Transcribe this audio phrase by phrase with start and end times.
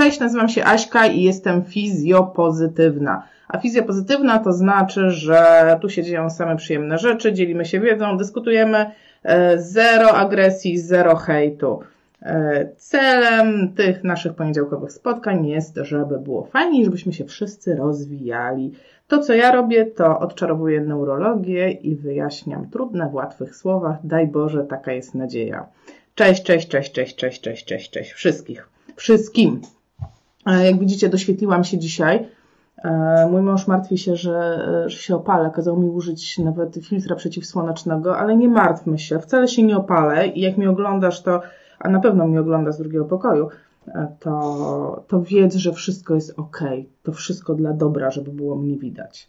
[0.00, 3.22] Cześć, nazywam się Aśka i jestem fizjopozytywna.
[3.48, 8.90] A fizjopozytywna to znaczy, że tu się dzieją same przyjemne rzeczy, dzielimy się wiedzą, dyskutujemy,
[9.22, 11.80] e, zero agresji, zero hejtu.
[12.22, 18.72] E, celem tych naszych poniedziałkowych spotkań jest, żeby było fajnie żebyśmy się wszyscy rozwijali.
[19.08, 23.96] To, co ja robię, to odczarowuję neurologię i wyjaśniam trudne w łatwych słowach.
[24.04, 25.66] Daj Boże, taka jest nadzieja.
[26.14, 28.12] Cześć, cześć, cześć, cześć, cześć, cześć, cześć, cześć.
[28.12, 28.68] Wszystkich.
[28.96, 29.60] Wszystkim.
[30.46, 32.28] E, jak widzicie, doświetliłam się dzisiaj.
[32.84, 35.50] E, mój mąż martwi się, że, że się opalę.
[35.54, 39.18] Kazał mi użyć nawet filtra przeciwsłonecznego, ale nie martwmy się.
[39.18, 41.42] Wcale się nie opalę i jak mi oglądasz, to,
[41.78, 43.48] a na pewno mnie ogląda z drugiego pokoju,
[44.20, 46.60] to, to wiedz, że wszystko jest ok.
[47.02, 49.28] To wszystko dla dobra, żeby było mnie widać.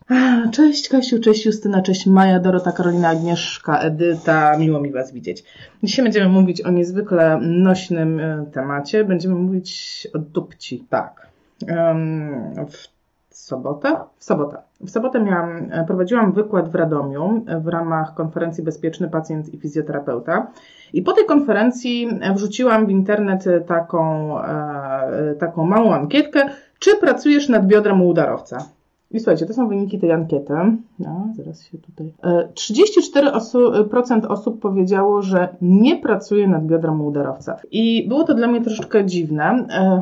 [0.52, 4.58] Cześć Kasiu, cześć Justyna, cześć Maja, Dorota, Karolina, Agnieszka, Edyta.
[4.58, 5.44] Miło mi Was widzieć.
[5.84, 9.06] Dzisiaj będziemy mówić o niezwykle nośnym temacie.
[9.06, 10.86] Będziemy mówić o dupci.
[10.90, 11.28] Tak.
[12.70, 13.01] W
[13.32, 13.96] sobotę?
[14.18, 14.58] W sobotę.
[14.82, 20.48] W sobotę miałam, prowadziłam wykład w Radomiu w ramach konferencji Bezpieczny Pacjent i Fizjoterapeuta.
[20.94, 27.66] I po tej konferencji wrzuciłam w internet taką, e, taką małą ankietkę, czy pracujesz nad
[27.66, 28.66] biodrem u udarowca.
[29.12, 30.54] I słuchajcie, to są wyniki tej ankiety.
[31.00, 32.14] No, zaraz się tutaj.
[32.54, 37.60] 34% osób powiedziało, że nie pracuje nad biodrem u udarowca.
[37.72, 39.44] I było to dla mnie troszeczkę dziwne.
[39.70, 40.02] E,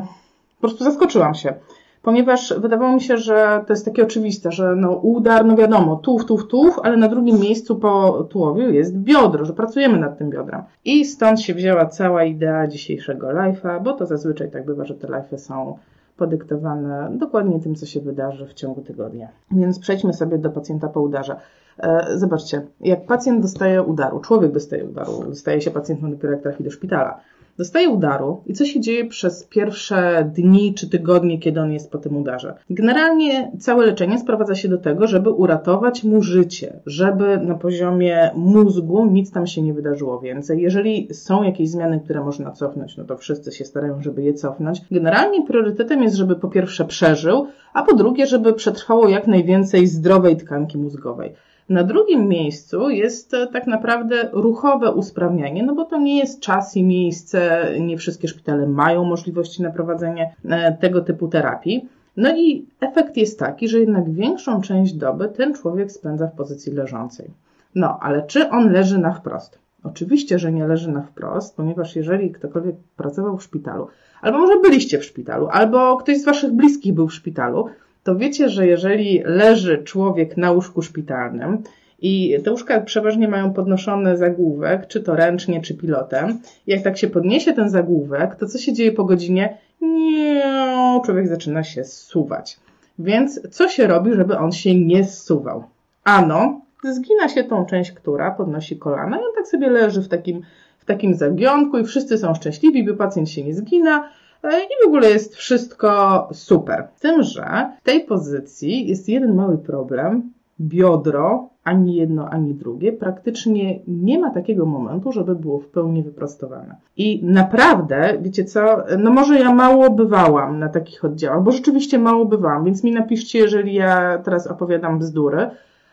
[0.56, 1.54] po prostu zaskoczyłam się.
[2.02, 6.24] Ponieważ wydawało mi się, że to jest takie oczywiste, że no udar, no wiadomo, tułów,
[6.24, 10.62] tułów, tułów, ale na drugim miejscu po tułowiu jest biodro, że pracujemy nad tym biodrem.
[10.84, 15.08] I stąd się wzięła cała idea dzisiejszego live'a, bo to zazwyczaj tak bywa, że te
[15.08, 15.78] live'y są
[16.16, 19.28] podyktowane dokładnie tym, co się wydarzy w ciągu tygodnia.
[19.50, 21.36] Więc przejdźmy sobie do pacjenta po udarze.
[21.82, 26.64] E, zobaczcie, jak pacjent dostaje udaru, człowiek dostaje udaru, dostaje się pacjent dopiero jak trafi
[26.64, 27.20] do szpitala,
[27.58, 31.98] dostaje udaru i co się dzieje przez pierwsze dni czy tygodnie, kiedy on jest po
[31.98, 32.54] tym udarze.
[32.70, 39.06] Generalnie całe leczenie sprowadza się do tego, żeby uratować mu życie, żeby na poziomie mózgu
[39.06, 40.62] nic tam się nie wydarzyło więcej.
[40.62, 44.80] Jeżeli są jakieś zmiany, które można cofnąć, no to wszyscy się starają, żeby je cofnąć.
[44.90, 50.36] Generalnie priorytetem jest, żeby po pierwsze przeżył, a po drugie, żeby przetrwało jak najwięcej zdrowej
[50.36, 51.34] tkanki mózgowej.
[51.70, 56.76] Na drugim miejscu jest e, tak naprawdę ruchowe usprawnianie, no bo to nie jest czas
[56.76, 61.88] i miejsce, nie wszystkie szpitale mają możliwości na prowadzenie e, tego typu terapii.
[62.16, 66.72] No i efekt jest taki, że jednak większą część doby ten człowiek spędza w pozycji
[66.72, 67.30] leżącej.
[67.74, 69.58] No, ale czy on leży na wprost?
[69.84, 73.86] Oczywiście, że nie leży na wprost, ponieważ jeżeli ktokolwiek pracował w szpitalu,
[74.22, 77.66] albo może byliście w szpitalu, albo ktoś z Waszych bliskich był w szpitalu,
[78.02, 81.62] to wiecie, że jeżeli leży człowiek na łóżku szpitalnym
[82.02, 87.08] i te łóżka przeważnie mają podnoszony zagłówek, czy to ręcznie, czy pilotem, jak tak się
[87.08, 89.58] podniesie ten zagłówek, to co się dzieje po godzinie?
[89.80, 92.60] Nie, człowiek zaczyna się zsuwać.
[92.98, 95.64] Więc co się robi, żeby on się nie zsuwał?
[96.04, 100.42] Ano, zgina się tą część, która podnosi kolana i on tak sobie leży w takim,
[100.78, 104.08] w takim zagiątku i wszyscy są szczęśliwi, by pacjent się nie zgina,
[104.44, 106.88] i w ogóle jest wszystko super.
[106.96, 110.32] Z tym, że w tej pozycji jest jeden mały problem.
[110.60, 116.76] Biodro, ani jedno, ani drugie, praktycznie nie ma takiego momentu, żeby było w pełni wyprostowane.
[116.96, 118.60] I naprawdę, wiecie co,
[118.98, 123.38] no może ja mało bywałam na takich oddziałach, bo rzeczywiście mało bywałam, więc mi napiszcie,
[123.38, 125.50] jeżeli ja teraz opowiadam bzdury,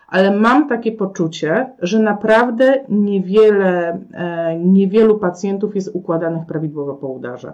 [0.07, 7.53] ale mam takie poczucie, że naprawdę niewiele, e, niewielu pacjentów jest układanych prawidłowo po udarze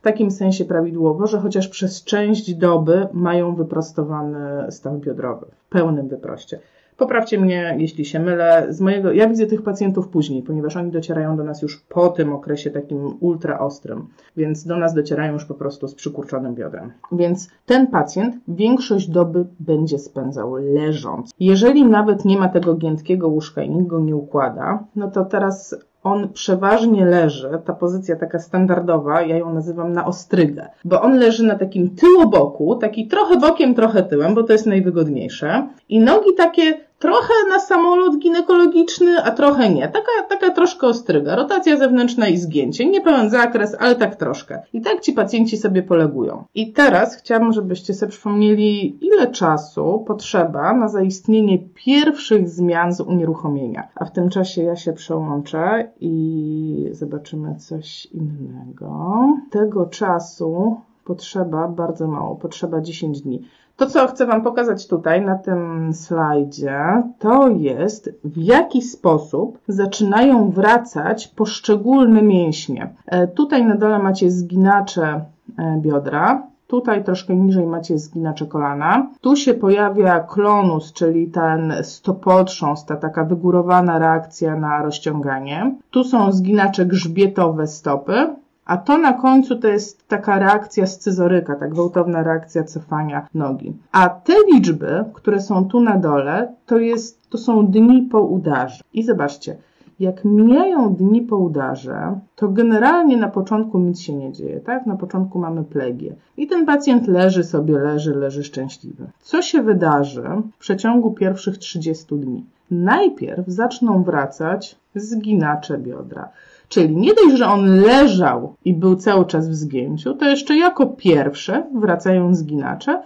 [0.00, 6.08] w takim sensie prawidłowo, że chociaż przez część doby mają wyprostowany staw biodrowy w pełnym
[6.08, 6.60] wyproście.
[6.96, 8.66] Poprawcie mnie, jeśli się mylę.
[8.68, 12.32] Z mojego, ja widzę tych pacjentów później, ponieważ oni docierają do nas już po tym
[12.32, 14.06] okresie takim ultra ostrym,
[14.36, 16.92] więc do nas docierają już po prostu z przykurczonym biodrem.
[17.12, 21.30] Więc ten pacjent większość doby będzie spędzał leżąc.
[21.40, 25.76] Jeżeli nawet nie ma tego giętkiego łóżka i nikt go nie układa, no to teraz
[26.02, 31.44] on przeważnie leży, ta pozycja taka standardowa, ja ją nazywam na ostrygę, bo on leży
[31.44, 35.68] na takim tyłoboku, taki trochę bokiem, trochę tyłem, bo to jest najwygodniejsze.
[35.88, 39.88] I nogi takie trochę na samolot ginekologiczny, a trochę nie.
[39.88, 41.36] Taka, taka troszkę ostryga.
[41.36, 42.86] Rotacja zewnętrzna i zgięcie.
[42.86, 44.62] Nie pełen zakres, ale tak troszkę.
[44.72, 46.44] I tak ci pacjenci sobie polegują.
[46.54, 53.88] I teraz chciałabym, żebyście sobie przypomnieli, ile czasu potrzeba na zaistnienie pierwszych zmian z unieruchomienia.
[53.94, 59.16] A w tym czasie ja się przełączę i zobaczymy coś innego.
[59.50, 63.42] Tego czasu potrzeba bardzo mało, potrzeba 10 dni.
[63.80, 70.50] To, co chcę Wam pokazać tutaj na tym slajdzie, to jest w jaki sposób zaczynają
[70.50, 72.94] wracać poszczególne mięśnie.
[73.06, 75.24] E, tutaj na dole macie zginacze
[75.58, 79.06] e, biodra Tutaj troszkę niżej macie zginacze kolana.
[79.20, 85.74] Tu się pojawia klonus, czyli ten stopotrząs, ta taka wygórowana reakcja na rozciąganie.
[85.90, 88.26] Tu są zginacze grzbietowe stopy.
[88.70, 93.72] A to na końcu to jest taka reakcja scyzoryka, tak gwałtowna reakcja cofania nogi.
[93.92, 98.84] A te liczby, które są tu na dole, to, jest, to są dni po udarze.
[98.94, 99.56] I zobaczcie,
[100.00, 104.86] jak mijają dni po udarze, to generalnie na początku nic się nie dzieje, tak?
[104.86, 106.14] Na początku mamy plegię.
[106.36, 109.06] I ten pacjent leży sobie, leży, leży szczęśliwy.
[109.20, 110.24] Co się wydarzy
[110.54, 112.44] w przeciągu pierwszych 30 dni?
[112.70, 116.28] Najpierw zaczną wracać zginacze biodra.
[116.70, 120.86] Czyli nie dość, że on leżał i był cały czas w zgięciu, to jeszcze jako
[120.86, 123.02] pierwsze wracają zginacze,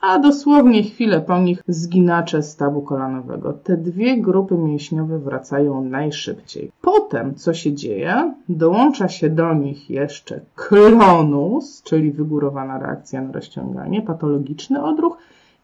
[0.00, 3.52] a dosłownie chwilę po nich zginacze stawu kolanowego.
[3.52, 6.70] Te dwie grupy mięśniowe wracają najszybciej.
[6.82, 8.32] Potem, co się dzieje?
[8.48, 15.18] Dołącza się do nich jeszcze klonus, czyli wygórowana reakcja na rozciąganie, patologiczny odruch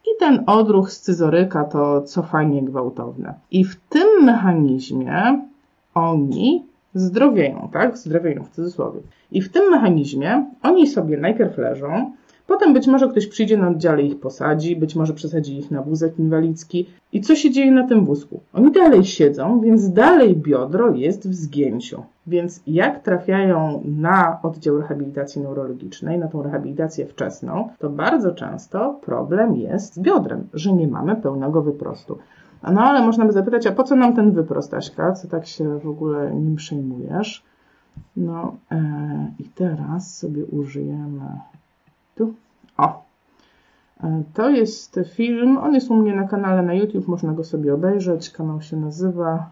[0.05, 3.35] i ten odruch scyzoryka to cofanie gwałtowne.
[3.51, 5.43] I w tym mechanizmie
[5.95, 7.99] oni zdrowieją, tak?
[7.99, 9.01] Zdrowieją w cudzysłowie.
[9.33, 12.13] I w tym mechanizmie oni sobie najpierw leżą,
[12.49, 16.19] Potem być może ktoś przyjdzie na oddziale ich posadzi, być może przesadzi ich na wózek
[16.19, 16.87] inwalidzki.
[17.13, 18.41] I co się dzieje na tym wózku?
[18.53, 22.03] Oni dalej siedzą, więc dalej biodro jest w zgięciu.
[22.27, 29.57] Więc jak trafiają na oddział rehabilitacji neurologicznej, na tą rehabilitację wczesną, to bardzo często problem
[29.57, 32.19] jest z biodrem, że nie mamy pełnego wyprostu.
[32.63, 35.13] No ale można by zapytać, a po co nam ten wyprost, Aśka?
[35.13, 37.45] Co tak się w ogóle nim przejmujesz?
[38.17, 41.41] No e, i teraz sobie użyjemy
[42.15, 42.35] tu.
[42.77, 43.03] O!
[44.03, 47.75] E, to jest film, on jest u mnie na kanale na YouTube, można go sobie
[47.75, 48.31] obejrzeć.
[48.31, 49.51] Kanał się nazywa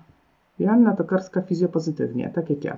[0.59, 2.77] Joanna Tokarska Fizjopozytywnie, tak jak ja.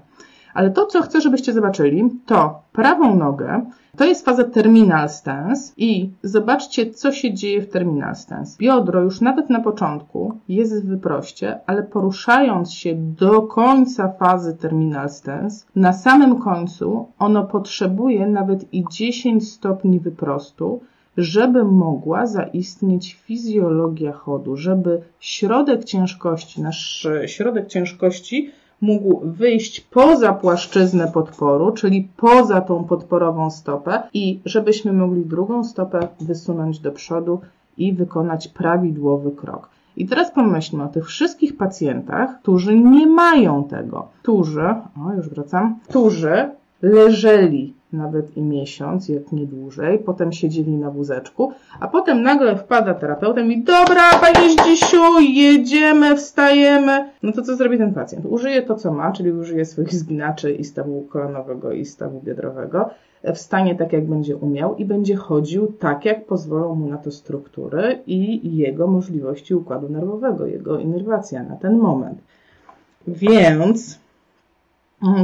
[0.59, 3.67] Ale to, co chcę, żebyście zobaczyli, to prawą nogę,
[3.97, 8.57] to jest faza terminal stance i zobaczcie, co się dzieje w terminal stance.
[8.59, 15.11] Biodro już nawet na początku jest w wyproście, ale poruszając się do końca fazy terminal
[15.11, 20.81] stance, na samym końcu ono potrzebuje nawet i 10 stopni wyprostu,
[21.17, 31.11] żeby mogła zaistnieć fizjologia chodu, żeby środek ciężkości, nasz środek ciężkości mógł wyjść poza płaszczyznę
[31.15, 37.41] podporu, czyli poza tą podporową stopę i żebyśmy mogli drugą stopę wysunąć do przodu
[37.79, 39.69] i wykonać prawidłowy krok.
[39.97, 44.75] I teraz pomyślmy o tych wszystkich pacjentach, którzy nie mają tego, którzy,
[45.07, 46.51] o już wracam, którzy
[46.83, 52.95] leżeli nawet i miesiąc, jak nie dłużej, potem siedzieli na wózeczku, a potem nagle wpada
[52.95, 57.11] terapeuta i mówi, dobra, panie Zdzisiu, jedziemy, wstajemy.
[57.23, 58.27] No to co zrobi ten pacjent?
[58.27, 62.91] Użyje to, co ma, czyli użyje swoich zginaczy i stawu kolanowego i stawu biodrowego,
[63.35, 67.99] wstanie tak, jak będzie umiał i będzie chodził tak, jak pozwolą mu na to struktury
[68.07, 72.19] i jego możliwości układu nerwowego, jego inerwacja na ten moment.
[73.07, 73.99] Więc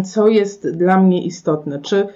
[0.04, 1.78] co jest dla mnie istotne?
[1.78, 2.08] Czy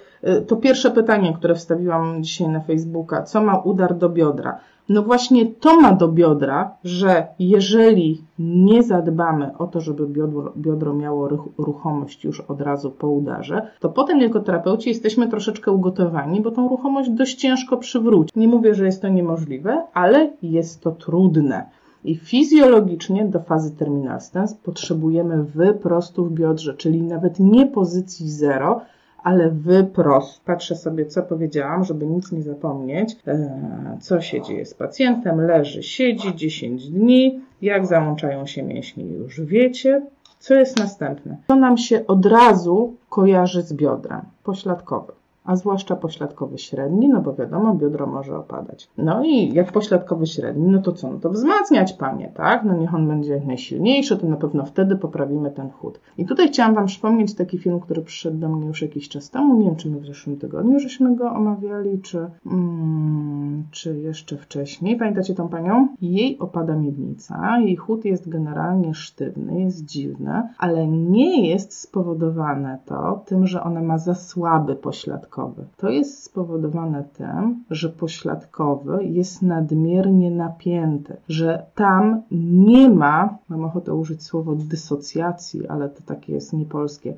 [0.47, 4.59] to pierwsze pytanie, które wstawiłam dzisiaj na Facebooka, co ma udar do biodra?
[4.89, 10.93] No właśnie to ma do biodra, że jeżeli nie zadbamy o to, żeby biodro, biodro
[10.93, 11.27] miało
[11.57, 16.69] ruchomość już od razu po udarze, to potem jako terapeuci jesteśmy troszeczkę ugotowani, bo tą
[16.69, 18.35] ruchomość dość ciężko przywrócić.
[18.35, 21.65] Nie mówię, że jest to niemożliwe, ale jest to trudne.
[22.03, 28.81] I fizjologicznie do fazy terminal stance potrzebujemy wyprostu w biodrze, czyli nawet nie pozycji zero,
[29.23, 30.41] ale wyprost.
[30.45, 33.17] Patrzę sobie, co powiedziałam, żeby nic nie zapomnieć.
[33.27, 35.41] E, co się dzieje z pacjentem?
[35.41, 37.41] Leży, siedzi 10 dni.
[37.61, 40.01] Jak załączają się mięśnie, już wiecie.
[40.39, 41.37] Co jest następne?
[41.47, 45.18] To nam się od razu kojarzy z biodrem pośladkowym
[45.49, 48.89] a zwłaszcza pośladkowy średni, no bo wiadomo, biodro może opadać.
[48.97, 51.11] No i jak pośladkowy średni, no to co?
[51.11, 52.63] No to wzmacniać pamię, tak?
[52.63, 55.99] No niech on będzie jak najsilniejszy, to na pewno wtedy poprawimy ten chód.
[56.17, 59.57] I tutaj chciałam Wam przypomnieć taki film, który przyszedł do mnie już jakiś czas temu.
[59.57, 64.97] Nie wiem, czy my w zeszłym tygodniu żeśmy go omawiali, czy, mm, czy jeszcze wcześniej.
[64.97, 65.87] Pamiętacie tą panią?
[66.01, 73.23] Jej opada miednica, jej chód jest generalnie sztywny, jest dziwny, ale nie jest spowodowane to
[73.25, 75.65] tym, że ona ma za słaby pośladkowy pośladkowy.
[75.77, 83.93] To jest spowodowane tym, że pośladkowy jest nadmiernie napięty, że tam nie ma, mam ochotę
[83.93, 87.13] użyć słowa dysocjacji, ale to takie jest niepolskie,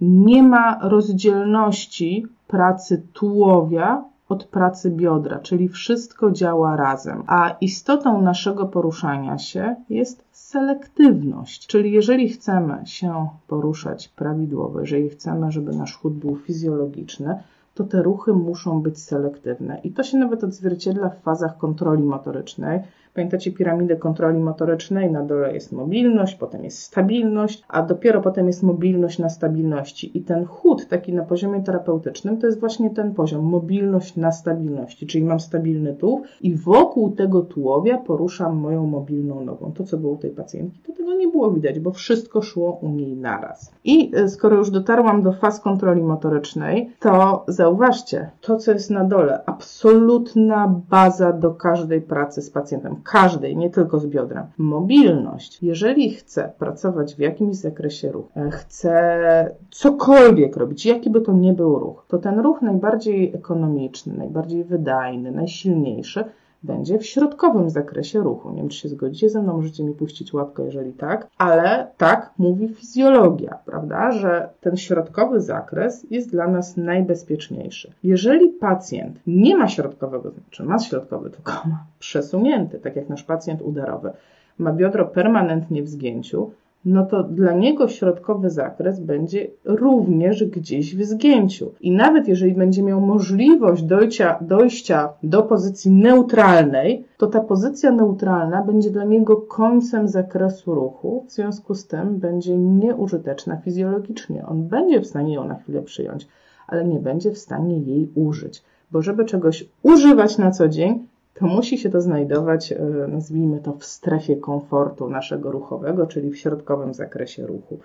[0.00, 7.22] nie ma rozdzielności pracy tułowia od pracy biodra, czyli wszystko działa razem.
[7.26, 15.52] A istotą naszego poruszania się jest selektywność, czyli jeżeli chcemy się poruszać prawidłowo, jeżeli chcemy,
[15.52, 17.42] żeby nasz chód był fizjologiczny,
[17.80, 19.80] to te ruchy muszą być selektywne.
[19.84, 22.80] I to się nawet odzwierciedla w fazach kontroli motorycznej.
[23.14, 25.10] Pamiętacie piramidę kontroli motorycznej?
[25.10, 30.18] Na dole jest mobilność, potem jest stabilność, a dopiero potem jest mobilność na stabilności.
[30.18, 35.06] I ten chód taki na poziomie terapeutycznym to jest właśnie ten poziom, mobilność na stabilności,
[35.06, 39.72] czyli mam stabilny tułów i wokół tego tułowia poruszam moją mobilną nogą.
[39.72, 42.88] To, co było u tej pacjentki, to tego nie było widać, bo wszystko szło u
[42.88, 43.72] niej naraz.
[43.84, 49.04] I e, skoro już dotarłam do faz kontroli motorycznej, to zauważcie, to, co jest na
[49.04, 54.46] dole, absolutna baza do każdej pracy z pacjentem każdej, nie tylko z biodrem.
[54.58, 55.62] Mobilność.
[55.62, 61.52] Jeżeli chcę pracować w jakimś zakresie ruchu, e, chcę cokolwiek robić, jaki by to nie
[61.52, 66.24] był ruch, to ten ruch najbardziej ekonomiczny, najbardziej wydajny, najsilniejszy
[66.62, 68.50] będzie w środkowym zakresie ruchu.
[68.50, 72.30] Nie wiem, czy się zgodzicie ze mną, możecie mi puścić łapkę, jeżeli tak, ale tak
[72.38, 77.92] mówi fizjologia, prawda, że ten środkowy zakres jest dla nas najbezpieczniejszy.
[78.02, 83.62] Jeżeli pacjent nie ma środkowego, znaczy ma środkowy, tylko ma przesunięty, tak jak nasz pacjent
[83.62, 84.10] udarowy,
[84.58, 86.50] ma biodro permanentnie w zgięciu,
[86.84, 91.72] no to dla niego środkowy zakres będzie również gdzieś w zgięciu.
[91.80, 98.62] I nawet jeżeli będzie miał możliwość dojścia, dojścia do pozycji neutralnej, to ta pozycja neutralna
[98.64, 104.46] będzie dla niego końcem zakresu ruchu, w związku z tym będzie nieużyteczna fizjologicznie.
[104.46, 106.28] On będzie w stanie ją na chwilę przyjąć,
[106.66, 108.62] ale nie będzie w stanie jej użyć.
[108.90, 113.72] Bo żeby czegoś używać na co dzień, to musi się to znajdować, e, nazwijmy to,
[113.72, 117.78] w strefie komfortu naszego ruchowego, czyli w środkowym zakresie ruchu.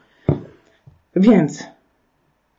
[1.16, 1.64] Więc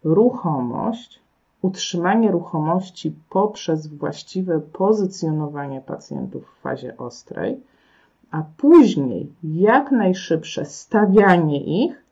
[0.05, 1.21] ruchomość,
[1.63, 7.61] utrzymanie ruchomości poprzez właściwe pozycjonowanie pacjentów w fazie ostrej,
[8.31, 12.05] a później jak najszybsze stawianie ich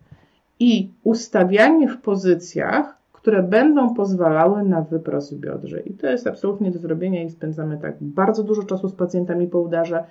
[0.61, 5.81] i ustawianie w pozycjach, które będą pozwalały na wyprost biodrze.
[5.81, 9.61] I to jest absolutnie do zrobienia i spędzamy tak bardzo dużo czasu z pacjentami po
[9.61, 10.05] udarze.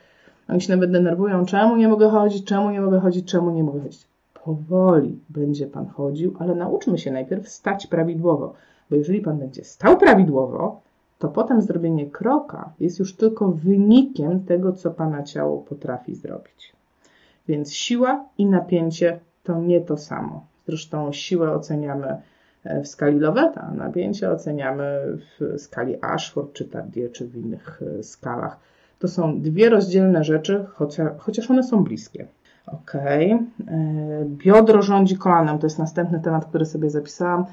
[0.50, 3.80] Oni się nawet denerwują, czemu nie mogę chodzić, czemu nie mogę chodzić, czemu nie mogę
[3.80, 4.08] chodzić.
[4.44, 8.54] Powoli będzie Pan chodził, ale nauczmy się najpierw stać prawidłowo,
[8.90, 10.82] bo jeżeli Pan będzie stał prawidłowo,
[11.20, 16.74] to potem zrobienie kroka jest już tylko wynikiem tego, co Pana ciało potrafi zrobić.
[17.48, 20.46] Więc siła i napięcie to nie to samo.
[20.68, 22.18] Zresztą siłę oceniamy
[22.66, 28.04] w skali Loveta, a napięcie oceniamy w skali Ashford, czy Tardieu, czy w innych e,
[28.04, 28.60] skalach.
[29.00, 30.66] To są dwie rozdzielne rzeczy,
[31.18, 32.28] chociaż one są bliskie.
[32.68, 32.96] Ok.
[32.96, 33.40] E,
[34.26, 37.46] biodro rządzi kolanem, to jest następny temat, który sobie zapisałam,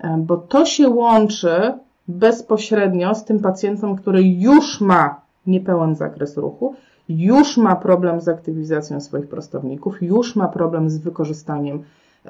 [0.00, 1.72] e, bo to się łączy
[2.08, 6.74] bezpośrednio z tym pacjentem, który już ma niepełen zakres ruchu,
[7.08, 11.82] już ma problem z aktywizacją swoich prostowników, już ma problem z wykorzystaniem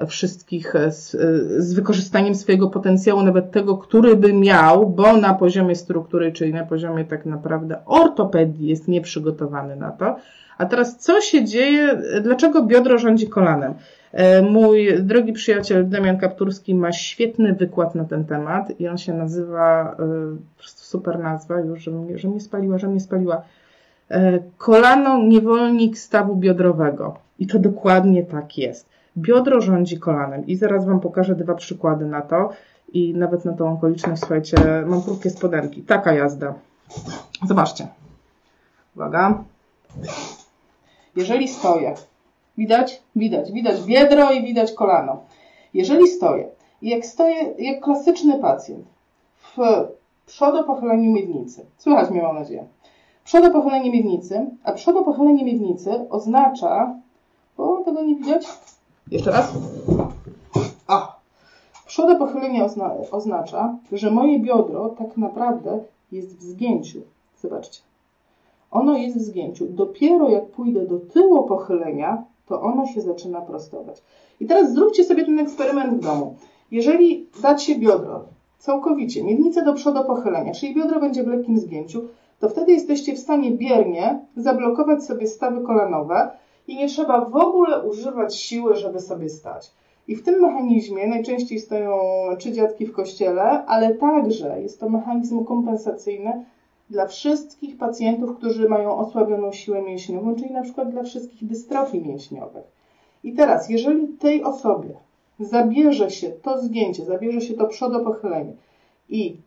[0.05, 1.17] wszystkich e, z, e,
[1.61, 6.65] z, wykorzystaniem swojego potencjału, nawet tego, który by miał, bo na poziomie struktury, czyli na
[6.65, 10.15] poziomie tak naprawdę ortopedii jest nieprzygotowany na to.
[10.57, 13.73] A teraz co się dzieje, dlaczego biodro rządzi kolanem?
[14.11, 19.13] E, mój drogi przyjaciel Damian Kapturski ma świetny wykład na ten temat i on się
[19.13, 19.95] nazywa,
[20.65, 23.41] super nazwa, już, że mnie, że mnie spaliła, że mnie spaliła.
[24.57, 27.17] Kolano niewolnik stawu biodrowego.
[27.39, 28.96] I to dokładnie tak jest.
[29.17, 32.49] Biodro rządzi kolanem i zaraz Wam pokażę dwa przykłady na to
[32.93, 35.81] i nawet na tą okoliczność, słuchajcie, mam krótkie spodenki.
[35.81, 36.53] Taka jazda.
[37.47, 37.87] Zobaczcie.
[38.95, 39.43] Uwaga.
[41.15, 41.95] Jeżeli stoję,
[42.57, 43.01] widać?
[43.15, 43.51] Widać.
[43.51, 45.23] Widać biodro i widać kolano.
[45.73, 48.85] Jeżeli stoję jak stoję, jak klasyczny pacjent
[49.35, 49.57] w
[50.25, 52.67] przodopochyleniu miednicy, słychać mnie mam nadzieję,
[53.23, 56.95] przodopochylenie miednicy, a przodopochylenie miednicy oznacza,
[57.57, 58.47] bo tego nie widać,
[59.11, 59.53] jeszcze raz.
[60.87, 61.17] A.
[61.85, 65.79] Przode pochylenie ozna oznacza, że moje biodro tak naprawdę
[66.11, 67.01] jest w zgięciu.
[67.41, 67.81] Zobaczcie.
[68.71, 69.67] Ono jest w zgięciu.
[69.69, 74.01] Dopiero jak pójdę do tyłu pochylenia, to ono się zaczyna prostować.
[74.39, 76.35] I teraz zróbcie sobie ten eksperyment w domu.
[76.71, 78.23] Jeżeli dacie biodro
[78.59, 82.01] całkowicie, miednicę do przodu pochylenia, czyli biodro będzie w lekkim zgięciu,
[82.39, 86.31] to wtedy jesteście w stanie biernie zablokować sobie stawy kolanowe,
[86.67, 89.71] i nie trzeba w ogóle używać siły, żeby sobie stać.
[90.07, 91.99] I w tym mechanizmie najczęściej stoją
[92.37, 96.45] czy dziadki w kościele, ale także jest to mechanizm kompensacyjny
[96.89, 102.63] dla wszystkich pacjentów, którzy mają osłabioną siłę mięśniową, czyli na przykład dla wszystkich dystrofii mięśniowych.
[103.23, 104.93] I teraz, jeżeli tej osobie
[105.39, 108.53] zabierze się to zgięcie, zabierze się to przodopochylenie
[109.09, 109.37] i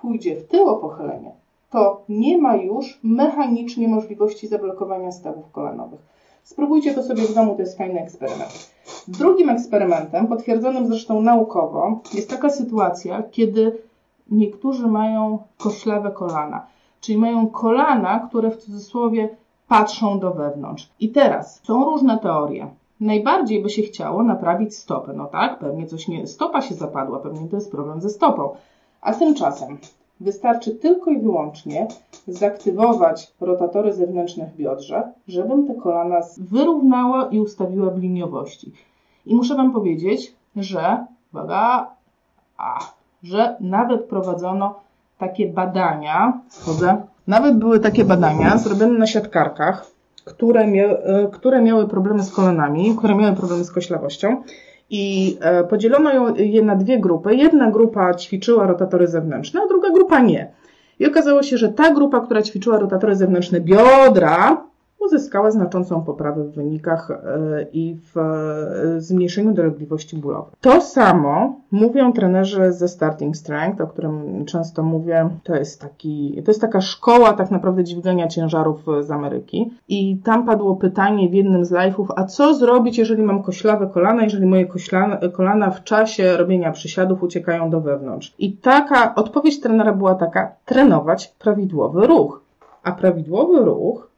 [0.00, 1.32] pójdzie w tyłopochylenie,
[1.70, 6.00] to nie ma już mechanicznie możliwości zablokowania stawów kolanowych.
[6.44, 8.70] Spróbujcie to sobie w domu, to jest fajny eksperyment.
[9.08, 13.78] Drugim eksperymentem, potwierdzonym zresztą naukowo, jest taka sytuacja, kiedy
[14.30, 16.66] niektórzy mają koślawe kolana,
[17.00, 19.28] czyli mają kolana, które w cudzysłowie
[19.68, 20.88] patrzą do wewnątrz.
[21.00, 22.70] I teraz są różne teorie.
[23.00, 25.12] Najbardziej by się chciało naprawić stopę.
[25.12, 28.54] No tak, pewnie coś nie, stopa się zapadła, pewnie to jest problem ze stopą.
[29.00, 29.78] A tymczasem
[30.22, 31.88] wystarczy tylko i wyłącznie
[32.28, 38.72] zaktywować rotatory zewnętrzne w biodrze, żebym te kolana wyrównała i ustawiła w liniowości.
[39.26, 41.90] I muszę Wam powiedzieć, że, uwaga,
[42.56, 42.78] a,
[43.22, 44.80] że nawet prowadzono
[45.18, 49.86] takie badania, chodzę, nawet były takie badania zrobione na siatkarkach,
[50.24, 54.42] które, mia e, które miały problemy z kolanami, które miały problemy z koślawością
[54.92, 57.34] i e, podzielono je na dwie grupy.
[57.34, 60.52] Jedna grupa ćwiczyła rotatory zewnętrzne, a druga grupa nie.
[60.98, 64.64] I okazało się, że ta grupa, która ćwiczyła rotatory zewnętrzne biodra,
[65.06, 70.54] uzyskała znaczącą poprawę w wynikach e, i w e, zmniejszeniu dolegliwości bólowych.
[70.60, 75.28] To samo mówią trenerzy ze Starting Strength, o którym często mówię.
[75.42, 79.70] To jest, taki, to jest taka szkoła tak naprawdę dźwigania ciężarów z Ameryki.
[79.88, 84.22] I tam padło pytanie w jednym z live'ów, a co zrobić, jeżeli mam koślawe kolana,
[84.22, 84.66] jeżeli moje
[85.32, 88.34] kolana w czasie robienia przysiadów uciekają do wewnątrz?
[88.38, 92.42] I taka odpowiedź trenera była taka, trenować prawidłowy ruch.
[92.82, 94.11] A prawidłowy ruch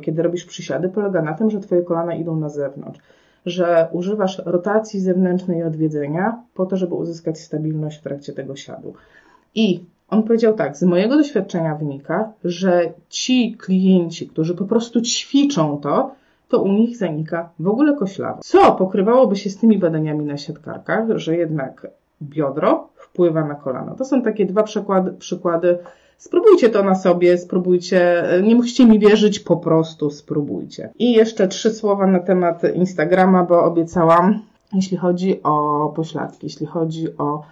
[0.00, 3.00] kiedy robisz przysiady, polega na tym, że Twoje kolana idą na zewnątrz,
[3.46, 8.94] że używasz rotacji zewnętrznej i odwiedzenia po to, żeby uzyskać stabilność w trakcie tego siadu.
[9.54, 15.78] I on powiedział tak, z mojego doświadczenia wynika, że ci klienci, którzy po prostu ćwiczą
[15.78, 16.10] to,
[16.48, 18.40] to u nich zanika w ogóle koślawa.
[18.42, 21.86] Co pokrywałoby się z tymi badaniami na siatkarkach, że jednak
[22.22, 23.94] biodro wpływa na kolano.
[23.94, 25.78] To są takie dwa przykłady, przykłady
[26.18, 30.90] Spróbujcie to na sobie, spróbujcie, nie musicie mi wierzyć, po prostu spróbujcie.
[30.98, 37.18] I jeszcze trzy słowa na temat Instagrama, bo obiecałam, jeśli chodzi o pośladki, jeśli chodzi
[37.18, 37.42] o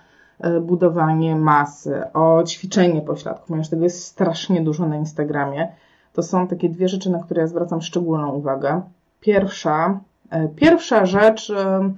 [0.41, 5.69] e, budowanie masy, o ćwiczenie pośladków, ponieważ tego jest strasznie dużo na Instagramie.
[6.13, 8.83] To są takie dwie rzeczy, na które ja zwracam szczególną uwagę.
[9.21, 10.00] Pierwsza,
[10.31, 11.91] e, pierwsza rzecz e,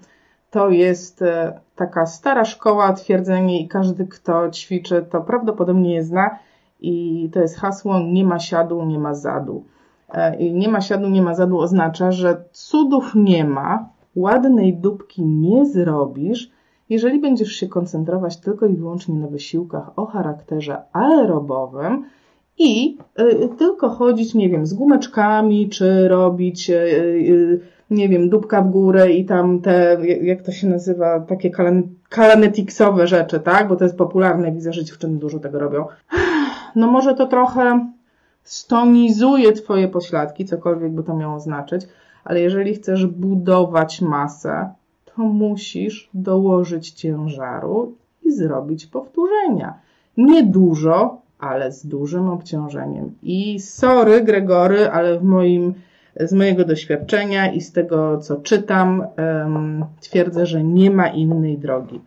[0.50, 1.24] to jest
[1.76, 6.38] taka stara szkoła, twierdzenie i każdy, kto ćwiczy, to prawdopodobnie je zna
[6.80, 9.64] i to jest hasło nie ma siadu, nie ma zadu.
[10.08, 15.24] E, I nie ma siadu, nie ma zadu oznacza, że cudów nie ma, ładnej dupki
[15.24, 16.50] nie zrobisz,
[16.88, 22.04] jeżeli będziesz się koncentrować tylko i wyłącznie na wysiłkach o charakterze aerobowym
[22.58, 27.60] i y, tylko chodzić, nie wiem, z gumeczkami, czy robić, y, y,
[27.90, 31.50] nie wiem, dupka w górę i tam te, jak to się nazywa, takie
[32.08, 33.68] kalanetiksowe rzeczy, tak?
[33.68, 35.84] Bo to jest popularne, widzę, że dziewczyny dużo tego robią
[36.76, 37.87] no może to trochę
[38.44, 41.88] stonizuje Twoje pośladki, cokolwiek by to miało znaczyć,
[42.24, 44.70] ale jeżeli chcesz budować masę,
[45.04, 49.74] to musisz dołożyć ciężaru i zrobić powtórzenia.
[50.16, 53.14] Nie dużo, ale z dużym obciążeniem.
[53.22, 55.74] I sorry, Gregory, ale w moim,
[56.20, 59.07] z mojego doświadczenia i z tego, co czytam,
[60.00, 62.00] twierdzę, że nie ma innej drogi.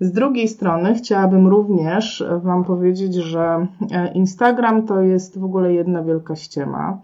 [0.00, 6.02] Z drugiej strony chciałabym również Wam powiedzieć, że e, Instagram to jest w ogóle jedna
[6.02, 6.98] wielka ściema.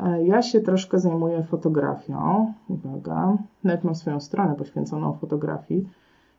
[0.00, 2.52] E, ja się troszkę zajmuję fotografią.
[2.68, 5.88] Uwaga, nawet mam swoją stronę poświęconą fotografii.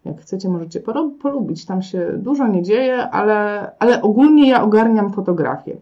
[0.05, 0.79] Jak chcecie, możecie
[1.21, 1.65] polubić.
[1.65, 5.77] Tam się dużo nie dzieje, ale, ale ogólnie ja ogarniam fotografię.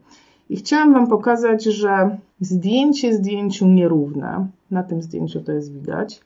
[0.50, 6.22] I chciałam Wam pokazać, że zdjęcie zdjęciu nierówne, na tym zdjęciu to jest widać,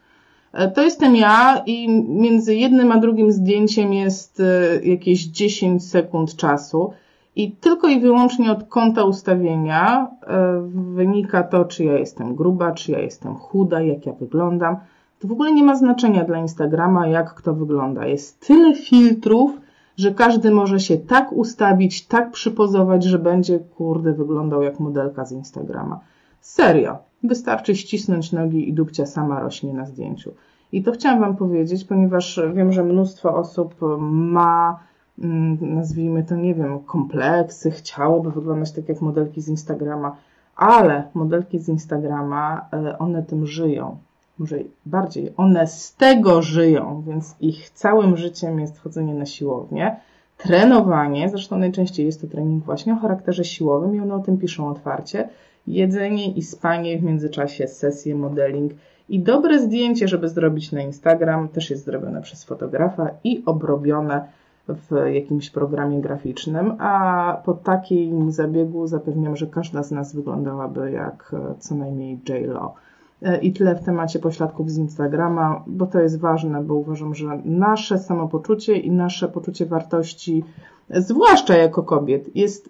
[0.76, 6.94] to jestem ja i między jednym a drugim zdjęciem jest e, jakieś 10 sekund czasu.
[7.36, 12.92] I tylko i wyłącznie od kąta ustawienia e, wynika to, czy ja jestem gruba, czy
[12.92, 14.76] ja jestem chuda, jak ja wyglądam.
[15.20, 18.06] To w ogóle nie ma znaczenia dla Instagrama, jak kto wygląda.
[18.06, 19.52] Jest tyle filtrów,
[19.98, 25.32] że każdy może się tak ustawić, tak przypozować, że będzie, kurde, wyglądał jak modelka z
[25.32, 26.00] Instagrama.
[26.44, 26.98] Serio.
[27.24, 30.32] Wystarczy ścisnąć nogi i dupcia sama rośnie na zdjęciu.
[30.72, 34.80] I to chciałam Wam powiedzieć, ponieważ wiem, że mnóstwo osób ma,
[35.20, 40.16] mm, nazwijmy to, nie wiem, kompleksy, chciałoby wyglądać tak jak modelki z Instagrama,
[40.56, 43.98] ale modelki z Instagrama, e, one tym żyją.
[44.38, 49.96] Może bardziej, one z tego żyją, więc ich całym życiem jest chodzenie na siłownię,
[50.38, 54.70] trenowanie, zresztą najczęściej jest to trening właśnie o charakterze siłowym i one o tym piszą
[54.70, 55.30] otwarcie,
[55.68, 58.74] jedzenie i spanie w międzyczasie, sesje, modeling
[59.10, 64.28] i dobre zdjęcie, żeby zrobić na Instagram, też jest zrobione przez fotografa i obrobione
[64.68, 71.32] w jakimś programie graficznym, a po takim zabiegu zapewniam, że każda z nas wyglądałaby jak
[71.34, 72.74] e, co najmniej J-Lo.
[73.22, 77.42] E, I tyle w temacie pośladków z Instagrama, bo to jest ważne, bo uważam, że
[77.46, 80.44] nasze samopoczucie i nasze poczucie wartości
[80.90, 82.70] zwłaszcza jako kobiet, jest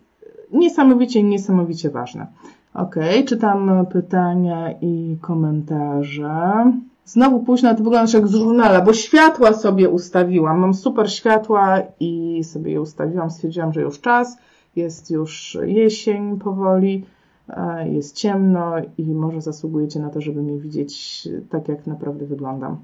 [0.51, 2.27] niesamowicie, niesamowicie ważne.
[2.73, 6.71] Ok, czytam pytania i komentarze.
[7.05, 10.59] Znowu późno, to wygląda jak z żurnala, bo światła sobie ustawiłam.
[10.59, 13.31] Mam super światła i sobie je ustawiłam.
[13.31, 14.37] Stwierdziłam, że już czas,
[14.75, 17.05] jest już jesień powoli,
[17.49, 22.77] e, jest ciemno i może zasługujecie na to, żeby mnie widzieć tak, jak naprawdę wyglądam.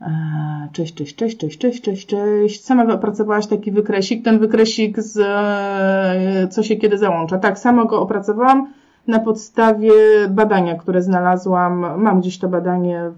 [0.00, 2.64] E, cześć, cześć, cześć, cześć, cześć, cześć, cześć.
[2.64, 7.38] Sama opracowałaś taki wykresik, ten wykresik z e, co się kiedy załącza.
[7.38, 8.77] Tak, sama go opracowałam
[9.08, 9.92] na podstawie
[10.30, 12.02] badania, które znalazłam.
[12.02, 13.10] Mam gdzieś to badanie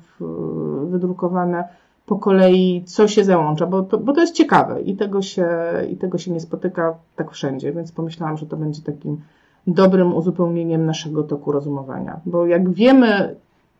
[0.85, 1.64] wydrukowane
[2.07, 5.48] po kolei, co się załącza, bo to, bo to jest ciekawe i tego, się,
[5.90, 9.20] i tego się nie spotyka tak wszędzie, więc pomyślałam, że to będzie takim
[9.66, 12.20] dobrym uzupełnieniem naszego toku rozumowania.
[12.26, 13.37] Bo jak wiemy,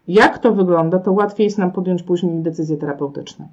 [0.09, 3.49] jak to wygląda, to łatwiej jest nam podjąć później decyzje terapeutyczne.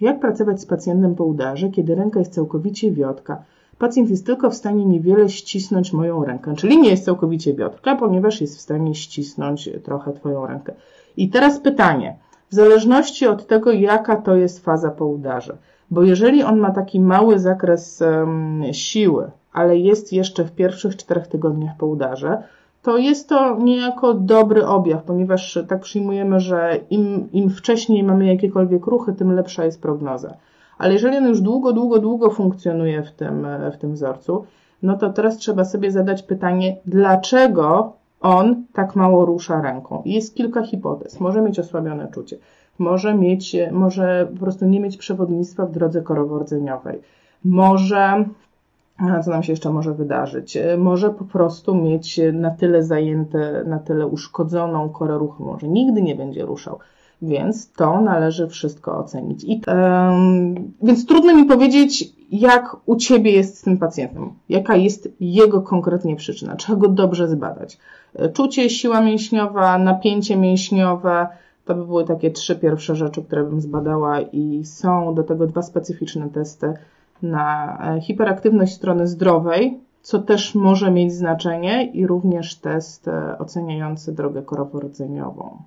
[0.00, 3.42] Jak pracować z pacjentem po udarze, kiedy ręka jest całkowicie wiotka?
[3.78, 8.40] Pacjent jest tylko w stanie niewiele ścisnąć moją rękę, czyli nie jest całkowicie wiotka, ponieważ
[8.40, 10.74] jest w stanie ścisnąć trochę Twoją rękę.
[11.16, 12.16] I teraz pytanie,
[12.50, 15.56] w zależności od tego, jaka to jest faza po udarze,
[15.90, 21.26] bo jeżeli on ma taki mały zakres um, siły, ale jest jeszcze w pierwszych czterech
[21.26, 22.42] tygodniach po udarze,
[22.82, 28.86] to jest to niejako dobry objaw, ponieważ tak przyjmujemy, że im, im wcześniej mamy jakiekolwiek
[28.86, 30.34] ruchy, tym lepsza jest prognoza.
[30.78, 34.44] Ale jeżeli on już długo, długo, długo funkcjonuje w tym, w tym wzorcu,
[34.82, 40.02] no to teraz trzeba sobie zadać pytanie, dlaczego on tak mało rusza ręką.
[40.04, 41.20] Jest kilka hipotez.
[41.20, 42.38] Może mieć osłabione czucie,
[42.78, 47.00] może mieć, może po prostu nie mieć przewodnictwa w drodze korowordzeniowej,
[47.44, 48.24] może
[49.24, 50.58] co nam się jeszcze może wydarzyć?
[50.78, 56.14] Może po prostu mieć na tyle zajęte, na tyle uszkodzoną korę ruchu, może nigdy nie
[56.14, 56.78] będzie ruszał.
[57.22, 59.44] Więc to należy wszystko ocenić.
[59.44, 65.08] I, um, więc trudno mi powiedzieć, jak u Ciebie jest z tym pacjentem, jaka jest
[65.20, 67.78] jego konkretnie przyczyna, trzeba go dobrze zbadać.
[68.32, 71.28] Czucie, siła mięśniowa, napięcie mięśniowe,
[71.64, 75.62] to by były takie trzy pierwsze rzeczy, które bym zbadała i są do tego dwa
[75.62, 76.74] specyficzne testy
[77.22, 84.12] na e, hiperaktywność strony zdrowej, co też może mieć znaczenie i również test e, oceniający
[84.12, 85.62] drogę koroworodzeniową.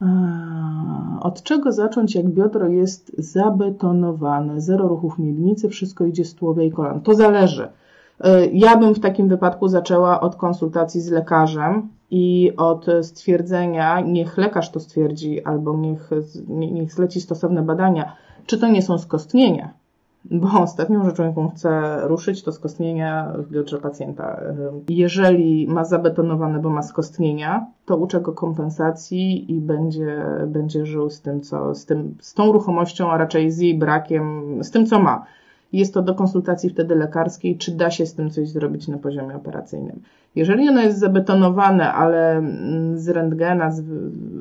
[1.22, 6.72] Od czego zacząć, jak biodro jest zabetonowane, zero ruchów miednicy, wszystko idzie z tułowia i
[6.72, 7.02] kolan?
[7.02, 7.68] To zależy.
[8.20, 14.38] E, ja bym w takim wypadku zaczęła od konsultacji z lekarzem i od stwierdzenia, niech
[14.38, 16.10] lekarz to stwierdzi, albo niech,
[16.48, 19.74] niech zleci stosowne badania, czy to nie są skostnienia,
[20.26, 24.42] bo ostatnią rzeczą, jaką chcę ruszyć, to skostnienia w biodrze pacjenta.
[24.90, 31.22] Jeżeli ma zabetonowane, bo ma skostnienia, to uczę go kompensacji i będzie, będzie żył z
[31.22, 35.00] tym, co, z, tym, z tą ruchomością, a raczej z jej brakiem, z tym, co
[35.00, 35.26] ma.
[35.74, 39.36] Jest to do konsultacji wtedy lekarskiej, czy da się z tym coś zrobić na poziomie
[39.36, 40.02] operacyjnym.
[40.36, 42.44] Jeżeli ono jest zabetonowane, ale
[42.96, 43.84] z rentgena, z,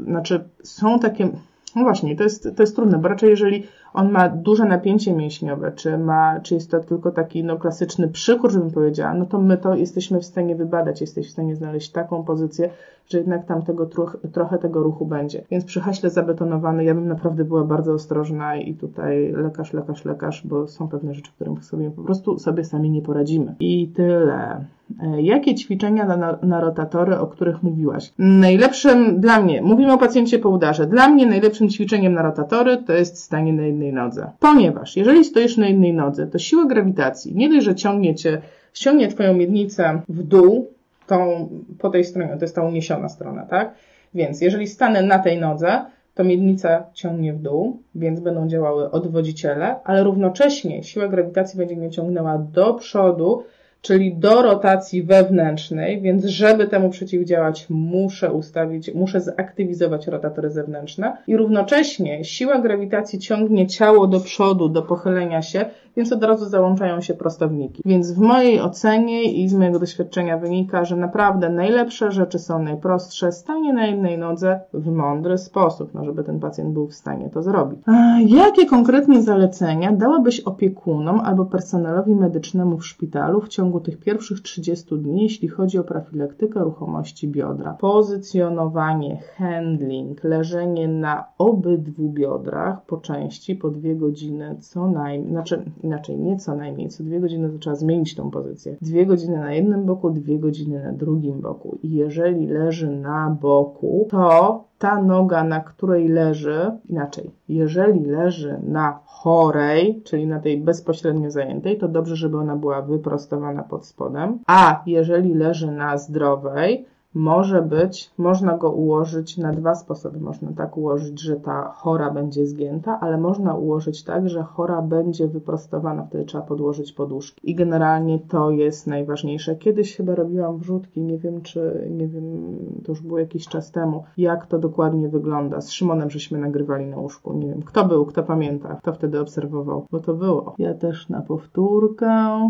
[0.05, 1.29] znaczy są takie,
[1.77, 5.73] no właśnie, to jest, to jest trudne, bo raczej jeżeli on ma duże napięcie mięśniowe,
[5.73, 9.59] czy, ma, czy jest to tylko taki no, klasyczny przychód, żebym powiedziała, no to my
[9.59, 12.71] to jesteśmy w stanie wybadać, jesteś w stanie znaleźć taką pozycję,
[13.11, 15.45] że jednak tam tego troch, trochę tego ruchu będzie.
[15.51, 20.47] Więc przy haśle zabetonowany ja bym naprawdę była bardzo ostrożna i tutaj lekarz, lekarz, lekarz,
[20.47, 23.55] bo są pewne rzeczy, którym sobie po prostu sobie sami nie poradzimy.
[23.61, 24.65] I tyle.
[25.03, 28.13] E, jakie ćwiczenia na, na rotatory, o których mówiłaś?
[28.19, 32.93] Najlepszym dla mnie, mówimy o pacjencie po udarze, dla mnie najlepszym ćwiczeniem na rotatory to
[32.93, 34.31] jest stanie na jednej nodze.
[34.41, 38.43] Ponieważ jeżeli stoisz na jednej nodze, to siła grawitacji nie dość, że ciągnie cię,
[38.73, 40.69] ściągnie twoją miednicę w dół,
[41.11, 43.75] tą, po tej stronie, to jest ta uniesiona strona, tak?
[44.15, 49.77] Więc jeżeli stanę na tej nodze, to miednica ciągnie w dół, więc będą działały odwodziciele,
[49.85, 53.45] ale równocześnie siła grawitacji będzie mnie ciągnęła do przodu,
[53.83, 61.37] czyli do rotacji wewnętrznej, więc żeby temu przeciwdziałać, muszę ustawić, muszę zaktywizować rotatory zewnętrzne i
[61.37, 65.65] równocześnie siła grawitacji ciągnie ciało do przodu, do pochylenia się,
[66.01, 67.83] więc od razu załączają się prostowniki.
[67.85, 73.33] Więc w mojej ocenie i z mojego doświadczenia wynika, że naprawdę najlepsze rzeczy są najprostsze.
[73.33, 77.43] Stanie na jednej nodze w mądry sposób, no żeby ten pacjent był w stanie to
[77.43, 77.81] zrobić.
[77.87, 84.41] A jakie konkretnie zalecenia dałabyś opiekunom albo personelowi medycznemu w szpitalu w ciągu tych pierwszych
[84.41, 87.77] 30 dni, jeśli chodzi o profilaktykę ruchomości biodra?
[87.81, 96.19] Pozycjonowanie, handling, leżenie na obydwu biodrach po części po dwie godziny co najmniej, znaczy inaczej
[96.19, 98.77] nie co najmniej, co dwie godziny to trzeba zmienić tą pozycję.
[98.83, 101.79] Dwie godziny na jednym boku, dwie godziny na drugim boku.
[101.83, 108.99] I jeżeli leży na boku, to ta noga, na której leży, inaczej, jeżeli leży na
[109.05, 114.83] chorej, czyli na tej bezpośrednio zajętej, to dobrze, żeby ona była wyprostowana pod spodem, a
[114.87, 120.21] jeżeli leży na zdrowej, może być, można go ułożyć na dwa sposoby.
[120.21, 125.29] Można tak ułożyć, że ta chora będzie zgięta, ale można ułożyć tak, że chora będzie
[125.29, 127.51] wyprostowana, wtedy trzeba podłożyć poduszki.
[127.51, 129.57] I generalnie to jest najważniejsze.
[129.57, 134.05] Kiedyś chyba robiłam wrzutki, nie wiem czy, nie wiem, to już było jakiś czas temu,
[134.17, 135.61] jak to dokładnie wygląda.
[135.61, 139.87] Z Szymonem żeśmy nagrywali na łóżku, nie wiem, kto był, kto pamięta, kto wtedy obserwował,
[139.91, 140.55] bo to było.
[140.59, 142.41] Ja też na powtórkę.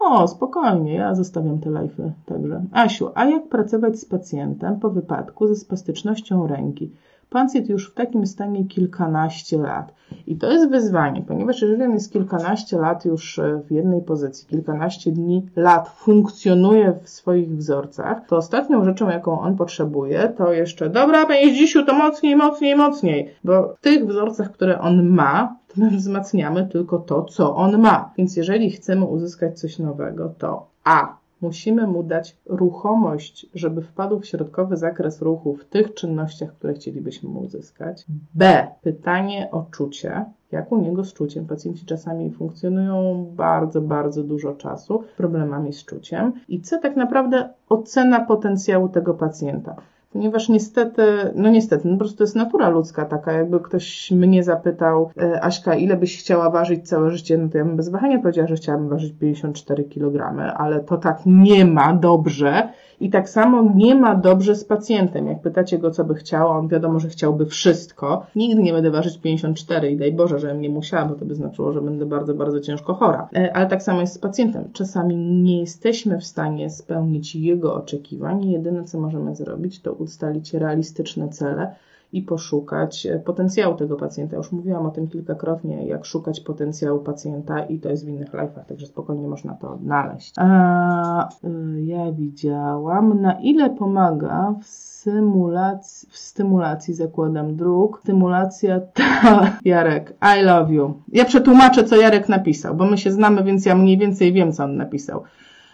[0.00, 2.62] O, spokojnie, ja zostawiam te live'y także.
[2.72, 6.90] Asiu, a jak pracować z pacjentem po wypadku ze spastycznością ręki?
[7.30, 9.94] Pacjent już w takim stanie kilkanaście lat.
[10.26, 14.48] I to jest wyzwanie, ponieważ jeżeli on jest kilkanaście lat już e, w jednej pozycji,
[14.48, 20.90] kilkanaście dni, lat funkcjonuje w swoich wzorcach, to ostatnią rzeczą, jaką on potrzebuje, to jeszcze
[20.90, 23.34] dobra, panie Dzisiu, to mocniej, mocniej, mocniej.
[23.44, 28.12] Bo w tych wzorcach, które on ma, to my wzmacniamy tylko to, co on ma.
[28.18, 31.20] Więc jeżeli chcemy uzyskać coś nowego, to A.
[31.40, 37.28] Musimy mu dać ruchomość, żeby wpadł w środkowy zakres ruchu w tych czynnościach, które chcielibyśmy
[37.28, 38.06] mu uzyskać.
[38.34, 38.68] B.
[38.82, 40.24] Pytanie o czucie.
[40.52, 41.46] Jak u niego z czuciem?
[41.46, 46.32] Pacjenci czasami funkcjonują bardzo, bardzo dużo czasu problemami z czuciem.
[46.48, 46.78] I C.
[46.78, 49.76] Tak naprawdę ocena potencjału tego pacjenta
[50.12, 51.02] ponieważ niestety,
[51.34, 55.44] no niestety, no po prostu to jest natura ludzka taka, jakby ktoś mnie zapytał, e,
[55.44, 58.54] Aśka, ile byś chciała ważyć całe życie, no to ja bym bez wahania powiedziała, że
[58.54, 62.68] chciałabym ważyć 54 kg, ale to tak nie ma dobrze,
[63.00, 65.26] i tak samo nie ma dobrze z pacjentem.
[65.26, 68.26] Jak pytacie go, co by chciał, on wiadomo, że chciałby wszystko.
[68.36, 71.72] Nigdy nie będę ważyć 54 i daj Boże, żebym nie musiała, bo to by znaczyło,
[71.72, 73.28] że będę bardzo, bardzo ciężko chora.
[73.36, 74.64] E, ale tak samo jest z pacjentem.
[74.72, 78.50] Czasami nie jesteśmy w stanie spełnić jego oczekiwań.
[78.50, 81.74] Jedyne, co możemy zrobić, to ustalić realistyczne cele
[82.12, 84.36] i poszukać e, potencjału tego pacjenta.
[84.36, 88.64] Już mówiłam o tym kilkakrotnie, jak szukać potencjału pacjenta i to jest w innych live'ach,
[88.68, 90.34] także spokojnie można to odnaleźć.
[90.36, 98.00] A, y, ja widziałam, na ile pomaga w symulacji, w stymulacji zakładam dróg.
[98.02, 100.94] Stymulacja ta, Jarek, I love you.
[101.08, 104.64] Ja przetłumaczę, co Jarek napisał, bo my się znamy, więc ja mniej więcej wiem, co
[104.64, 105.22] on napisał.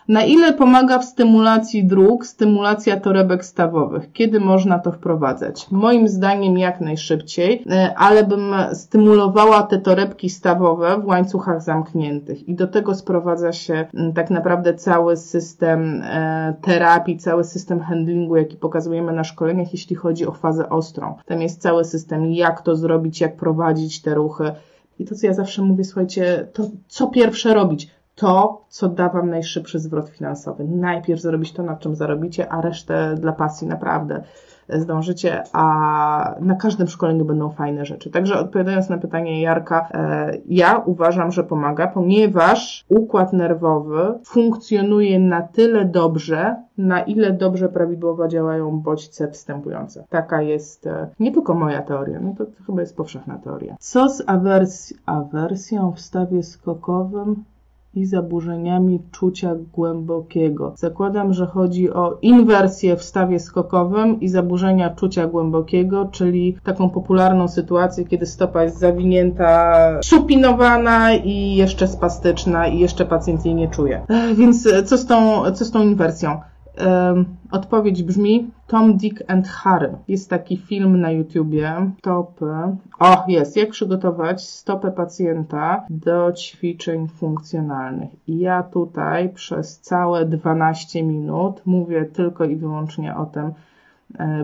[0.08, 4.12] Na ile pomaga w stymulacji dróg stymulacja torebek stawowych?
[4.12, 5.66] Kiedy można to wprowadzać?
[5.70, 12.54] Moim zdaniem jak najszybciej, e, ale bym stymulowała te torebki stawowe w łańcuchach zamkniętych i
[12.54, 19.12] do tego sprowadza się tak naprawdę cały system e, terapii, cały system handlingu, jaki pokazujemy
[19.12, 21.14] na szkoleniach, jeśli chodzi o fazę ostrą.
[21.26, 24.52] Tam jest cały system, jak to zrobić, jak prowadzić te ruchy.
[24.98, 27.95] I to, co ja zawsze mówię, słuchajcie, to co pierwsze robić?
[28.16, 30.64] To, co da Wam najszybszy zwrot finansowy.
[30.64, 34.22] Najpierw zrobić to, na czym zarobicie, a resztę dla pasji naprawdę
[34.68, 38.10] zdążycie, a na każdym szkoleniu będą fajne rzeczy.
[38.10, 45.42] Także odpowiadając na pytanie Jarka, e, ja uważam, że pomaga, ponieważ układ nerwowy funkcjonuje na
[45.42, 50.04] tyle dobrze, na ile dobrze prawidłowo działają bodźce wstępujące.
[50.08, 53.76] Taka jest e, nie tylko moja teoria, no to, to chyba jest powszechna teoria.
[53.80, 57.44] Co z awers awersją w stawie skokowym?
[57.96, 60.72] I zaburzeniami czucia głębokiego.
[60.76, 67.48] Zakładam, że chodzi o inwersję w stawie skokowym i zaburzenia czucia głębokiego, czyli taką popularną
[67.48, 74.06] sytuację, kiedy stopa jest zawinięta, supinowana i jeszcze spastyczna i jeszcze pacjent jej nie czuje.
[74.36, 76.40] Więc co z tą, co z tą inwersją?
[77.50, 79.96] Odpowiedź brzmi Tom, Dick and Harry.
[80.08, 81.90] Jest taki film na YouTubie.
[81.98, 82.52] Stopy.
[82.98, 83.56] O, jest.
[83.56, 88.10] Jak przygotować stopę pacjenta do ćwiczeń funkcjonalnych.
[88.28, 93.52] I ja tutaj przez całe 12 minut mówię tylko i wyłącznie o tym,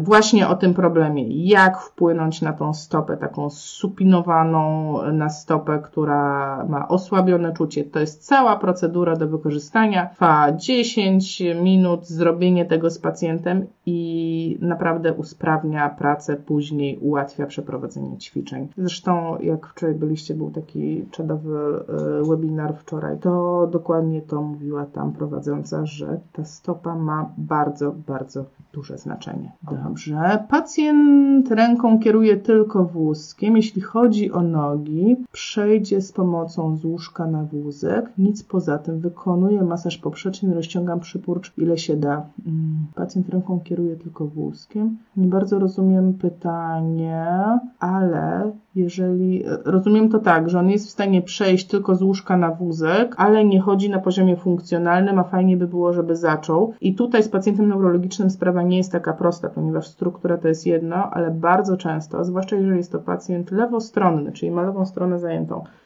[0.01, 6.89] właśnie o tym problemie, jak wpłynąć na tą stopę, taką supinowaną na stopę, która ma
[6.89, 7.85] osłabione czucie.
[7.85, 10.07] To jest cała procedura do wykorzystania.
[10.07, 18.69] Trwa 10 minut zrobienie tego z pacjentem i naprawdę usprawnia pracę, później ułatwia przeprowadzenie ćwiczeń.
[18.77, 21.85] Zresztą, jak wczoraj byliście, był taki czadowy
[22.21, 28.45] e, webinar wczoraj, to dokładnie to mówiła tam prowadząca, że ta stopa ma bardzo, bardzo
[28.73, 29.53] duże znaczenie.
[29.71, 30.45] Dobrze.
[30.49, 33.57] Pacjent ręką kieruje tylko wózkiem.
[33.57, 38.11] Jeśli chodzi o nogi, przejdzie z pomocą z łóżka na wózek.
[38.19, 39.01] Nic poza tym.
[39.01, 42.27] Wykonuje masaż poprzeczny, rozciągam przypórcz ile się da.
[42.47, 44.97] Mm, pacjent ręką kieruje tylko wózkiem.
[45.17, 47.27] Nie bardzo rozumiem pytanie,
[47.79, 52.51] ale jeżeli rozumiem to tak, że on jest w stanie przejść tylko z łóżka na
[52.51, 56.75] wózek, ale nie chodzi na poziomie funkcjonalnym, a fajnie by było, żeby zaczął.
[56.81, 61.11] I tutaj z pacjentem neurologicznym sprawa nie jest taka prosta, ponieważ struktura to jest jedno,
[61.11, 65.82] ale bardzo często, zwłaszcza jeżeli jest to pacjent lewostronny, czyli ma lewą stronę zajętą, E,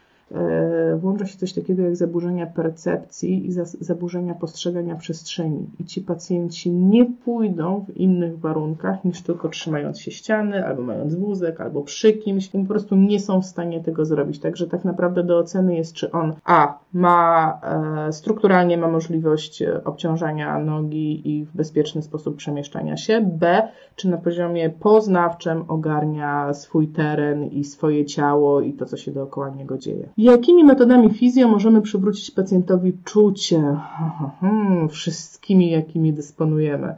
[0.96, 5.66] włącza się coś takiego jak zaburzenia percepcji i zaburzenia postrzegania przestrzeni.
[5.80, 11.14] I ci pacjenci nie pójdą w innych warunkach niż tylko trzymając się ściany, albo mając
[11.14, 12.54] wózek, albo przy kimś.
[12.54, 14.38] I po prostu nie są w stanie tego zrobić.
[14.38, 17.60] Także tak naprawdę do oceny jest, czy on A ma
[18.08, 24.18] e, strukturalnie ma możliwość obciążania nogi i w bezpieczny sposób przemieszczania się, B czy na
[24.18, 30.08] poziomie poznawczym ogarnia swój teren i swoje ciało i to, co się dookoła niego dzieje.
[30.18, 33.76] Jakimi metodami fizjo możemy przywrócić pacjentowi czucie?
[34.40, 36.94] Hmm, wszystkimi, jakimi dysponujemy.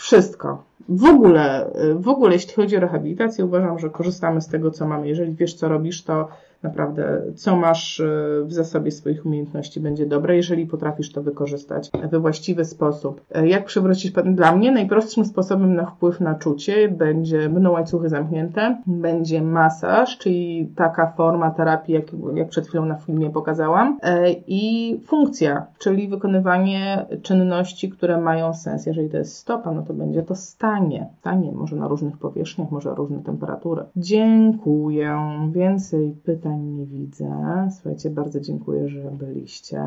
[0.00, 0.64] Wszystko.
[0.88, 5.08] W ogóle, w ogóle, jeśli chodzi o rehabilitację, uważam, że korzystamy z tego, co mamy.
[5.08, 6.28] Jeżeli wiesz, co robisz, to
[6.64, 8.04] naprawdę, co masz e,
[8.44, 13.20] w zasobie swoich umiejętności będzie dobre, jeżeli potrafisz to wykorzystać we właściwy sposób.
[13.30, 18.76] E, jak przywrócić, dla mnie najprostszym sposobem na wpływ na czucie będzie, będą łańcuchy zamknięte,
[18.86, 25.00] będzie masaż, czyli taka forma terapii, jak, jak przed chwilą na filmie pokazałam, e, i
[25.06, 28.86] funkcja, czyli wykonywanie czynności, które mają sens.
[28.86, 31.08] Jeżeli to jest stopa, no to będzie to stanie.
[31.20, 33.82] Stanie, może na różnych powierzchniach, może różne temperatury.
[33.96, 35.18] Dziękuję.
[35.52, 37.30] Więcej pytań nie widzę.
[37.74, 39.82] Słuchajcie, bardzo dziękuję, że byliście.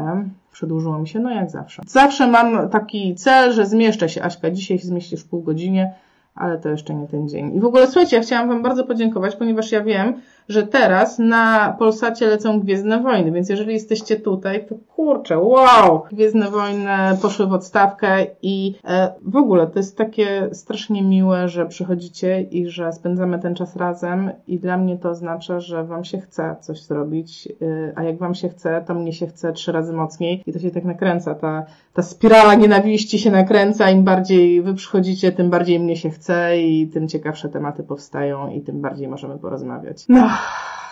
[0.52, 1.82] Przedłużyło mi się, no jak zawsze.
[1.88, 4.24] Zawsze mam taki cel, że zmieszczę się.
[4.24, 5.94] Aśka, dzisiaj się zmieścisz w pół godzinie,
[6.36, 7.56] ale to jeszcze nie ten dzień.
[7.56, 10.14] I w ogóle słuchajcie, ja chciałam Wam bardzo podziękować, ponieważ ja wiem,
[10.50, 16.02] że teraz na Polsacie lecą Gwiezdne Wojny, więc jeżeli jesteście tutaj, to kurczę, wow!
[16.12, 16.88] Gwiezdne Wojny
[17.22, 22.68] poszły w odstawkę i e, w ogóle to jest takie strasznie miłe, że przychodzicie i
[22.68, 26.84] że spędzamy ten czas razem i dla mnie to oznacza, że Wam się chce coś
[26.84, 30.54] zrobić, e, a jak Wam się chce, to mnie się chce trzy razy mocniej i
[30.54, 35.50] to się tak nakręca, ta, ta spirala nienawiści się nakręca, im bardziej Wy przychodzicie, tym
[35.50, 40.06] bardziej mnie się chce i tym ciekawsze tematy powstają i tym bardziej możemy porozmawiać.
[40.10, 40.30] No,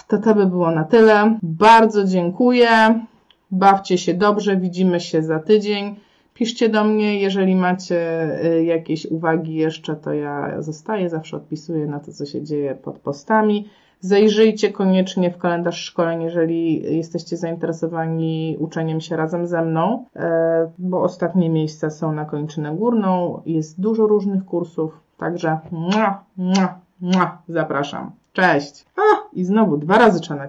[0.08, 1.40] to to by było na tyle.
[1.44, 2.70] Bardzo dziękuję.
[3.52, 5.96] Bawcie się dobrze, widzimy się za tydzień.
[6.34, 12.00] Piszcie do mnie, jeżeli macie y, jakieś uwagi jeszcze, to ja zostaję, zawsze odpisuję na
[12.00, 13.70] to, co się dzieje pod postami.
[14.00, 21.02] Zajrzyjcie koniecznie w kalendarz szkoleń, jeżeli jesteście zainteresowani uczeniem się razem ze mną, e, bo
[21.02, 23.42] ostatnie miejsca są na kończynę górną.
[23.46, 28.12] Jest dużo różnych kursów, także mua, mua, mua, zapraszam.
[28.36, 28.86] Cześć!
[28.98, 30.48] A, i znowu dwa razy trzeba.